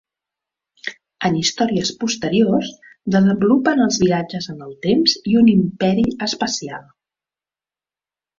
[1.27, 2.71] En històries posteriors,
[3.17, 6.91] desenvolupen els viatges en el temps i un imperi espacial.